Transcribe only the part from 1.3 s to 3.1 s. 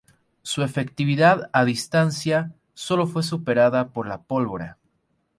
a distancia solo